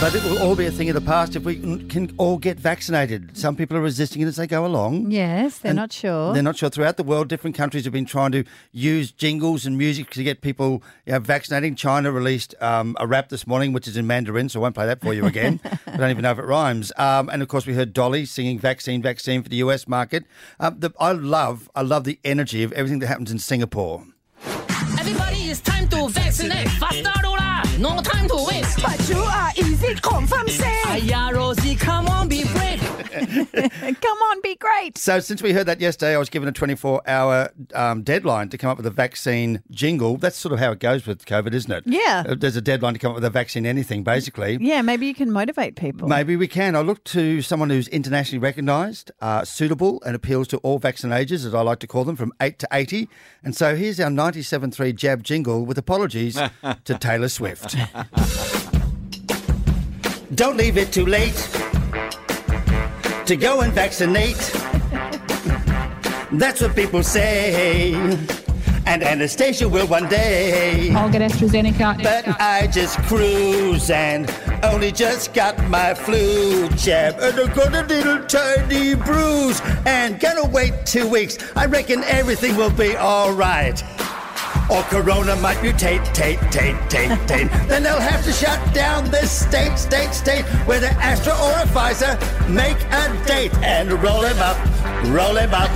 But 0.00 0.14
it 0.14 0.24
will 0.24 0.38
all 0.38 0.56
be 0.56 0.64
a 0.64 0.70
thing 0.70 0.88
of 0.88 0.94
the 0.94 1.02
past 1.02 1.36
if 1.36 1.44
we 1.44 1.56
can- 1.56 1.86
can 1.90 2.10
all 2.16 2.38
get 2.38 2.58
vaccinated. 2.58 3.36
Some 3.36 3.54
people 3.54 3.76
are 3.76 3.82
resisting 3.82 4.22
it 4.22 4.26
as 4.28 4.36
they 4.36 4.46
go 4.46 4.64
along. 4.64 5.10
Yes, 5.10 5.58
they're 5.58 5.74
not 5.74 5.92
sure. 5.92 6.32
They're 6.32 6.42
not 6.42 6.56
sure. 6.56 6.70
Throughout 6.70 6.96
the 6.96 7.02
world, 7.02 7.28
different 7.28 7.54
countries 7.54 7.84
have 7.84 7.92
been 7.92 8.06
trying 8.06 8.32
to 8.32 8.44
use 8.72 9.12
jingles 9.12 9.66
and 9.66 9.76
music 9.76 10.08
to 10.12 10.22
get 10.22 10.40
people 10.40 10.82
you 11.04 11.12
know, 11.12 11.18
vaccinating. 11.18 11.74
China 11.74 12.10
released 12.10 12.54
um, 12.62 12.96
a 12.98 13.06
rap 13.06 13.28
this 13.28 13.46
morning, 13.46 13.74
which 13.74 13.86
is 13.86 13.98
in 13.98 14.06
Mandarin, 14.06 14.48
so 14.48 14.60
I 14.60 14.62
won't 14.62 14.74
play 14.74 14.86
that 14.86 15.02
for 15.02 15.12
you 15.12 15.26
again. 15.26 15.60
I 15.86 15.98
don't 15.98 16.08
even 16.10 16.22
know 16.22 16.30
if 16.30 16.38
it 16.38 16.46
rhymes. 16.46 16.92
Um, 16.96 17.28
and 17.28 17.42
of 17.42 17.48
course, 17.48 17.66
we 17.66 17.74
heard 17.74 17.92
Dolly 17.92 18.24
singing 18.24 18.58
"Vaccine, 18.58 19.02
Vaccine" 19.02 19.42
for 19.42 19.50
the 19.50 19.56
US 19.56 19.86
market. 19.86 20.24
Um, 20.58 20.76
the, 20.78 20.92
I 20.98 21.12
love, 21.12 21.68
I 21.74 21.82
love 21.82 22.04
the 22.04 22.18
energy 22.24 22.62
of 22.62 22.72
everything 22.72 23.00
that 23.00 23.08
happens 23.08 23.30
in 23.30 23.38
Singapore. 23.38 24.06
Everybody, 24.98 25.50
it's 25.50 25.60
time 25.60 25.88
to 25.90 26.08
vaccinate. 26.08 26.68
Faster, 26.70 27.12
Lola. 27.22 27.62
No 27.78 28.00
time 28.02 28.28
to 28.28 28.46
waste. 28.48 28.82
But 28.82 29.08
you 29.08 29.16
are 29.16 29.50
easy 29.56 29.79
confirm 29.98 30.48
say. 30.48 30.82
Aya, 30.86 31.34
Rosie, 31.34 31.74
come 31.74 32.06
on, 32.08 32.28
be 32.28 32.44
brave. 32.44 32.80
Come 33.10 34.18
on, 34.18 34.40
be 34.40 34.54
great. 34.54 34.96
So, 34.96 35.18
since 35.20 35.42
we 35.42 35.52
heard 35.52 35.66
that 35.66 35.80
yesterday, 35.80 36.14
I 36.14 36.18
was 36.18 36.28
given 36.28 36.48
a 36.48 36.52
24 36.52 37.02
hour 37.06 37.50
um, 37.74 38.02
deadline 38.02 38.48
to 38.50 38.58
come 38.58 38.70
up 38.70 38.76
with 38.76 38.86
a 38.86 38.90
vaccine 38.90 39.62
jingle. 39.70 40.16
That's 40.16 40.36
sort 40.36 40.52
of 40.52 40.60
how 40.60 40.70
it 40.72 40.78
goes 40.78 41.06
with 41.06 41.24
COVID, 41.26 41.52
isn't 41.52 41.72
it? 41.72 41.84
Yeah. 41.86 42.24
Uh, 42.26 42.34
There's 42.36 42.56
a 42.56 42.60
deadline 42.60 42.94
to 42.94 43.00
come 43.00 43.10
up 43.10 43.16
with 43.16 43.24
a 43.24 43.30
vaccine, 43.30 43.66
anything, 43.66 44.04
basically. 44.04 44.58
Yeah, 44.60 44.82
maybe 44.82 45.06
you 45.06 45.14
can 45.14 45.32
motivate 45.32 45.76
people. 45.76 46.08
Maybe 46.08 46.36
we 46.36 46.46
can. 46.46 46.76
I 46.76 46.80
look 46.80 47.02
to 47.04 47.42
someone 47.42 47.68
who's 47.70 47.88
internationally 47.88 48.38
recognised, 48.38 49.10
uh, 49.20 49.44
suitable, 49.44 50.00
and 50.06 50.14
appeals 50.14 50.46
to 50.48 50.58
all 50.58 50.78
vaccine 50.78 51.12
ages, 51.12 51.44
as 51.44 51.54
I 51.54 51.62
like 51.62 51.80
to 51.80 51.86
call 51.86 52.04
them, 52.04 52.16
from 52.16 52.32
8 52.40 52.58
to 52.60 52.68
80. 52.72 53.08
And 53.42 53.56
so 53.56 53.74
here's 53.74 53.98
our 53.98 54.10
97.3 54.10 54.94
jab 54.94 55.24
jingle 55.24 55.66
with 55.66 55.78
apologies 55.78 56.34
to 56.84 56.98
Taylor 56.98 57.28
Swift. 57.28 57.76
Don't 60.34 60.56
leave 60.56 60.78
it 60.78 60.92
too 60.92 61.06
late 61.06 61.34
to 63.26 63.36
go 63.36 63.62
and 63.62 63.72
vaccinate. 63.72 64.36
That's 66.30 66.60
what 66.60 66.76
people 66.76 67.02
say. 67.02 67.94
And 68.86 69.02
Anastasia 69.02 69.68
will 69.68 69.88
one 69.88 70.08
day. 70.08 70.92
I'll 70.94 71.10
get 71.10 71.22
AstraZeneca. 71.22 72.02
But 72.02 72.40
I 72.40 72.68
just 72.68 72.96
cruise 73.02 73.90
and 73.90 74.32
only 74.62 74.92
just 74.92 75.34
got 75.34 75.58
my 75.68 75.94
flu 75.94 76.68
jab. 76.70 77.16
And 77.20 77.40
I 77.40 77.52
got 77.52 77.74
a 77.74 77.84
little 77.86 78.24
tiny 78.26 78.94
bruise 78.94 79.60
and 79.84 80.20
gonna 80.20 80.46
wait 80.48 80.72
two 80.86 81.08
weeks. 81.08 81.38
I 81.56 81.66
reckon 81.66 82.04
everything 82.04 82.56
will 82.56 82.70
be 82.70 82.96
alright. 82.96 83.82
Or 84.70 84.82
Corona 84.84 85.34
might 85.36 85.56
mutate, 85.58 86.04
tate, 86.14 86.38
tate, 86.52 86.76
tate, 86.88 87.28
tate. 87.28 87.50
then 87.68 87.82
they'll 87.82 87.98
have 87.98 88.24
to 88.24 88.32
shut 88.32 88.72
down 88.72 89.10
this 89.10 89.30
state, 89.30 89.76
state, 89.76 90.12
state. 90.12 90.44
Whether 90.66 90.86
Astra 90.86 91.32
or 91.32 91.52
a 91.52 91.66
Pfizer, 91.66 92.16
make 92.48 92.78
a 92.92 93.26
date 93.26 93.52
and 93.64 93.92
roll 94.02 94.22
him 94.22 94.38
up, 94.38 94.56
roll 95.08 95.36
him 95.36 95.50
up. 95.52 95.70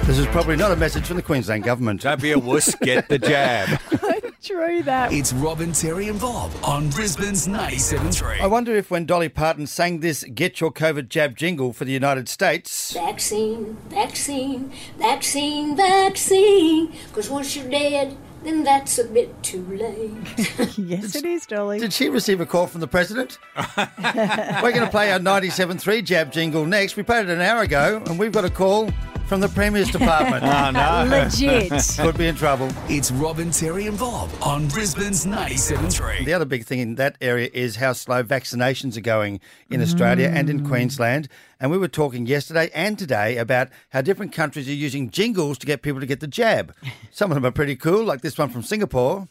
this 0.06 0.18
is 0.18 0.26
probably 0.26 0.56
not 0.56 0.70
a 0.70 0.76
message 0.76 1.06
from 1.06 1.16
the 1.16 1.22
Queensland 1.22 1.64
government. 1.64 2.02
Don't 2.02 2.22
be 2.22 2.30
a 2.32 2.38
wuss, 2.38 2.74
get 2.76 3.08
the 3.08 3.18
jab. 3.18 3.80
True 4.42 4.82
that. 4.84 5.12
It's 5.12 5.34
Robin, 5.34 5.72
Terry, 5.72 6.08
and 6.08 6.18
Bob 6.18 6.50
on 6.64 6.88
Brisbane's 6.88 7.46
97.3. 7.46 8.40
I 8.40 8.46
wonder 8.46 8.74
if 8.74 8.90
when 8.90 9.04
Dolly 9.04 9.28
Parton 9.28 9.66
sang 9.66 10.00
this 10.00 10.24
Get 10.24 10.60
Your 10.60 10.72
COVID 10.72 11.10
Jab 11.10 11.36
jingle 11.36 11.74
for 11.74 11.84
the 11.84 11.92
United 11.92 12.26
States, 12.26 12.92
Vaccine, 12.92 13.76
vaccine, 13.88 14.72
vaccine, 14.96 15.76
vaccine. 15.76 16.90
Because 17.08 17.28
once 17.28 17.54
you're 17.54 17.68
dead, 17.68 18.16
then 18.42 18.64
that's 18.64 18.98
a 18.98 19.04
bit 19.04 19.42
too 19.42 19.62
late. 19.66 20.38
yes, 20.78 21.14
it 21.16 21.26
is, 21.26 21.44
Dolly. 21.44 21.78
did 21.78 21.92
she 21.92 22.08
receive 22.08 22.40
a 22.40 22.46
call 22.46 22.66
from 22.66 22.80
the 22.80 22.88
President? 22.88 23.38
We're 23.76 24.72
going 24.72 24.80
to 24.80 24.90
play 24.90 25.12
our 25.12 25.18
97.3 25.18 26.02
Jab 26.02 26.32
jingle 26.32 26.64
next. 26.64 26.96
We 26.96 27.02
played 27.02 27.28
it 27.28 27.32
an 27.32 27.42
hour 27.42 27.60
ago, 27.60 28.02
and 28.06 28.18
we've 28.18 28.32
got 28.32 28.46
a 28.46 28.50
call 28.50 28.90
from 29.30 29.40
the 29.40 29.48
Premier's 29.48 29.88
Department. 29.92 30.42
Oh, 30.42 30.70
no. 30.72 31.06
Legit. 31.08 31.70
Could 32.00 32.18
be 32.18 32.26
in 32.26 32.34
trouble. 32.34 32.68
It's 32.88 33.12
Robin, 33.12 33.52
Terry, 33.52 33.86
and 33.86 33.96
Bob 33.96 34.28
on 34.42 34.66
Brisbane's 34.66 35.24
97.3. 35.24 36.24
The 36.24 36.34
other 36.34 36.44
big 36.44 36.64
thing 36.64 36.80
in 36.80 36.96
that 36.96 37.16
area 37.20 37.48
is 37.54 37.76
how 37.76 37.92
slow 37.92 38.24
vaccinations 38.24 38.96
are 38.96 39.02
going 39.02 39.38
in 39.70 39.80
Australia 39.80 40.32
and 40.34 40.50
in 40.50 40.62
mm. 40.62 40.68
Queensland. 40.68 41.28
And 41.60 41.70
we 41.70 41.78
were 41.78 41.86
talking 41.86 42.26
yesterday 42.26 42.70
and 42.74 42.98
today 42.98 43.36
about 43.36 43.68
how 43.90 44.00
different 44.00 44.32
countries 44.32 44.68
are 44.68 44.72
using 44.72 45.10
jingles 45.10 45.58
to 45.58 45.66
get 45.66 45.82
people 45.82 46.00
to 46.00 46.06
get 46.06 46.18
the 46.18 46.26
jab. 46.26 46.74
Some 47.12 47.30
of 47.30 47.36
them 47.36 47.46
are 47.46 47.52
pretty 47.52 47.76
cool, 47.76 48.02
like 48.02 48.22
this 48.22 48.36
one 48.36 48.48
from 48.48 48.64
Singapore. 48.64 49.28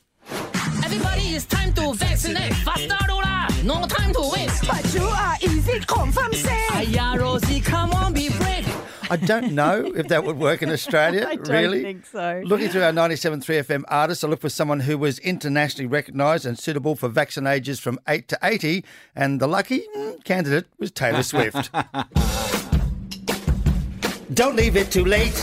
Everybody, 0.86 1.36
it's 1.36 1.44
time 1.44 1.74
to 1.74 1.92
vaccinate. 1.94 2.54
Faster, 2.54 2.96
Lola. 3.10 3.50
No 3.66 3.86
time 3.86 4.14
to 4.14 4.31
waste. 4.34 4.66
But 4.66 4.94
you 4.94 5.04
are 5.04 5.36
easy 5.42 5.80
confirm 5.81 6.31
say. 6.31 6.68
Aya, 6.72 7.20
Rosie, 7.20 7.60
come 7.60 7.92
on, 7.92 8.14
be 8.14 8.30
brave. 8.30 8.69
I 9.12 9.16
don't 9.16 9.53
know 9.53 9.92
if 9.96 10.08
that 10.09 10.24
would 10.24 10.38
work 10.38 10.62
in 10.62 10.70
Australia. 10.70 11.25
I 11.30 11.36
don't 11.36 11.50
really. 11.50 11.81
think 11.81 12.06
so. 12.06 12.44
Looking 12.46 12.70
through 12.70 12.84
our 12.84 12.92
97.3 12.92 13.44
FM 13.44 13.84
artists, 13.88 14.24
I 14.24 14.28
looked 14.28 14.44
for 14.44 14.50
someone 14.50 14.81
who 14.81 14.96
was 14.97 15.18
internationally 15.20 15.88
recognised 15.88 16.46
and 16.46 16.59
suitable 16.59 16.96
for 16.96 17.09
vaccine 17.09 17.48
ages 17.48 17.80
from 17.80 18.00
8 18.08 18.28
to 18.28 18.38
80, 18.44 18.86
and 19.16 19.40
the 19.40 19.48
lucky 19.48 19.88
mm, 19.96 20.24
candidate 20.24 20.68
was 20.78 20.92
Taylor 20.92 21.24
Swift. 21.24 21.72
Don't 24.36 24.56
leave 24.56 24.78
it 24.78 24.92
too 24.92 25.06
late 25.06 25.34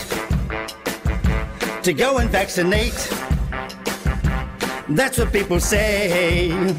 to 1.83 1.93
go 1.93 2.19
and 2.19 2.29
vaccinate. 2.29 2.93
That's 4.89 5.17
what 5.17 5.33
people 5.33 5.59
say. 5.59 6.73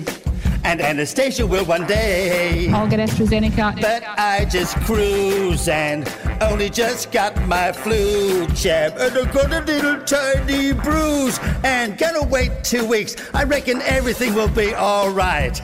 And 0.69 0.83
Anastasia 0.83 1.47
will 1.47 1.65
one 1.65 1.87
day. 1.87 2.71
I'll 2.71 2.87
get 2.87 3.01
AstraZeneca. 3.01 3.81
But 3.81 4.05
I 4.19 4.45
just 4.45 4.77
cruise 4.81 5.67
and 5.67 6.07
only 6.43 6.69
just 6.69 7.11
got 7.11 7.35
my 7.47 7.73
flu 7.73 8.47
jab. 8.49 8.93
And 8.99 9.17
I 9.17 9.33
got 9.33 9.51
a 9.51 9.63
little 9.65 9.99
tiny 10.05 10.75
bruise 10.75 11.41
and 11.65 11.97
gonna 11.97 12.23
wait 12.23 12.53
two 12.65 12.85
weeks. 12.85 13.17
I 13.33 13.45
reckon 13.45 13.81
everything 13.81 14.35
will 14.35 14.51
be 14.51 14.75
alright. 14.75 15.59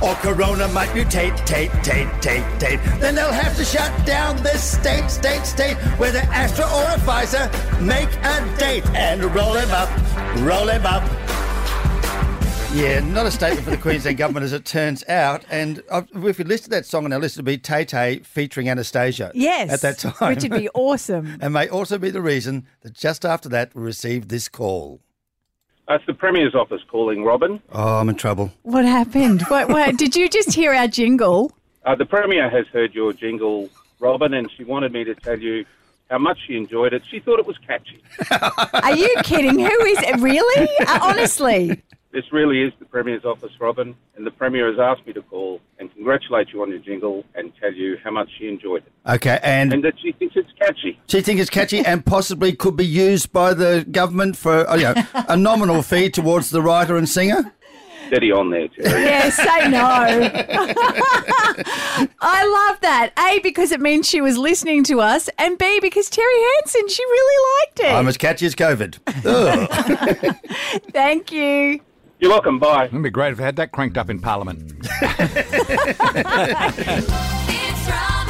Or 0.00 0.14
Corona 0.14 0.68
might 0.68 0.90
mutate, 0.90 1.44
tate, 1.44 1.72
tate, 1.82 2.06
tate, 2.22 2.60
tate. 2.60 2.78
Then 3.00 3.16
they'll 3.16 3.32
have 3.32 3.56
to 3.56 3.64
shut 3.64 3.90
down 4.06 4.40
this 4.44 4.62
state, 4.62 5.10
state, 5.10 5.44
state. 5.44 5.74
Whether 5.98 6.20
Astra 6.30 6.66
or 6.66 6.84
a 6.84 6.98
Pfizer, 7.02 7.50
make 7.80 8.08
a 8.22 8.56
date 8.56 8.86
and 8.94 9.24
roll 9.34 9.54
him 9.54 9.70
up, 9.72 9.90
roll 10.38 10.68
him 10.68 10.86
up. 10.86 11.02
Yeah, 12.74 13.00
not 13.00 13.26
a 13.26 13.30
statement 13.30 13.64
for 13.64 13.70
the 13.70 13.76
Queensland 13.76 14.16
government 14.16 14.44
as 14.44 14.54
it 14.54 14.64
turns 14.64 15.06
out. 15.06 15.44
And 15.50 15.82
I've, 15.92 16.08
if 16.24 16.38
we 16.38 16.44
listed 16.44 16.72
that 16.72 16.86
song 16.86 17.04
on 17.04 17.12
our 17.12 17.18
list, 17.18 17.34
it'd 17.36 17.44
be 17.44 17.58
Tay 17.58 17.84
Tay 17.84 18.20
featuring 18.20 18.70
Anastasia. 18.70 19.30
Yes. 19.34 19.70
At 19.70 19.82
that 19.82 19.98
time. 19.98 20.34
Which 20.34 20.42
would 20.42 20.58
be 20.58 20.68
awesome. 20.74 21.36
and 21.42 21.52
may 21.52 21.68
also 21.68 21.98
be 21.98 22.08
the 22.08 22.22
reason 22.22 22.66
that 22.80 22.94
just 22.94 23.26
after 23.26 23.50
that 23.50 23.74
we 23.74 23.82
received 23.82 24.30
this 24.30 24.48
call. 24.48 25.00
That's 25.86 26.04
the 26.06 26.14
Premier's 26.14 26.54
office 26.54 26.80
calling, 26.88 27.24
Robin. 27.24 27.60
Oh, 27.72 27.98
I'm 27.98 28.08
in 28.08 28.14
trouble. 28.14 28.50
What 28.62 28.86
happened? 28.86 29.42
What, 29.48 29.68
what, 29.68 29.98
did 29.98 30.16
you 30.16 30.30
just 30.30 30.54
hear 30.54 30.72
our 30.72 30.88
jingle? 30.88 31.52
Uh, 31.84 31.94
the 31.94 32.06
Premier 32.06 32.48
has 32.48 32.66
heard 32.68 32.94
your 32.94 33.12
jingle, 33.12 33.68
Robin, 34.00 34.32
and 34.32 34.50
she 34.56 34.64
wanted 34.64 34.92
me 34.92 35.04
to 35.04 35.14
tell 35.14 35.38
you 35.38 35.66
how 36.08 36.16
much 36.16 36.38
she 36.46 36.56
enjoyed 36.56 36.94
it. 36.94 37.02
She 37.10 37.20
thought 37.20 37.38
it 37.38 37.46
was 37.46 37.58
catchy. 37.58 38.02
Are 38.82 38.96
you 38.96 39.14
kidding? 39.24 39.58
Who 39.58 39.84
is 39.84 39.98
it? 39.98 40.20
Really? 40.20 40.68
Uh, 40.86 41.00
honestly. 41.02 41.82
This 42.12 42.24
really 42.30 42.62
is 42.62 42.72
the 42.78 42.84
Premier's 42.84 43.24
office, 43.24 43.52
Robin, 43.58 43.94
and 44.16 44.26
the 44.26 44.30
Premier 44.30 44.66
has 44.70 44.78
asked 44.78 45.06
me 45.06 45.14
to 45.14 45.22
call 45.22 45.60
and 45.78 45.90
congratulate 45.94 46.50
you 46.52 46.60
on 46.60 46.68
your 46.68 46.78
jingle 46.78 47.24
and 47.34 47.50
tell 47.58 47.72
you 47.72 47.96
how 48.04 48.10
much 48.10 48.28
she 48.38 48.48
enjoyed 48.48 48.82
it 48.86 48.92
Okay, 49.10 49.38
and 49.42 49.72
and 49.72 49.82
that 49.82 49.94
she 49.98 50.12
thinks 50.12 50.36
it's 50.36 50.52
catchy. 50.58 51.00
she 51.08 51.22
thinks 51.22 51.40
it's 51.40 51.50
catchy 51.50 51.80
and 51.80 52.04
possibly 52.04 52.52
could 52.52 52.76
be 52.76 52.84
used 52.84 53.32
by 53.32 53.54
the 53.54 53.86
government 53.90 54.36
for 54.36 54.68
oh, 54.70 54.74
you 54.74 54.84
know, 54.84 54.94
a 55.14 55.36
nominal 55.36 55.80
fee 55.82 56.10
towards 56.10 56.50
the 56.50 56.60
writer 56.60 56.96
and 56.98 57.08
singer. 57.08 57.54
Steady 58.08 58.30
on 58.30 58.50
there, 58.50 58.68
Terry. 58.68 59.04
Yeah, 59.06 59.30
say 59.30 59.68
no. 59.70 59.80
I 62.20 62.68
love 62.68 62.80
that. 62.82 63.12
A, 63.18 63.38
because 63.42 63.72
it 63.72 63.80
means 63.80 64.06
she 64.06 64.20
was 64.20 64.36
listening 64.36 64.84
to 64.84 65.00
us, 65.00 65.30
and 65.38 65.56
B, 65.56 65.78
because 65.80 66.10
Terry 66.10 66.34
Hansen, 66.56 66.88
she 66.88 67.02
really 67.04 67.44
liked 67.60 67.80
it. 67.80 67.92
I'm 67.94 68.08
as 68.08 68.18
catchy 68.18 68.44
as 68.44 68.54
COVID. 68.54 68.98
Thank 70.92 71.32
you. 71.32 71.80
You're 72.22 72.30
welcome. 72.30 72.60
Bye. 72.60 72.84
It'd 72.84 73.02
be 73.02 73.10
great 73.10 73.32
if 73.32 73.38
they 73.38 73.42
had 73.42 73.56
that 73.56 73.72
cranked 73.72 73.98
up 73.98 74.08
in 74.08 74.20
Parliament. 74.20 74.62
It's 77.74 77.88
Robin. 77.88 78.21